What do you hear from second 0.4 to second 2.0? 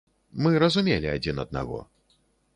Мы разумелі адзін аднаго.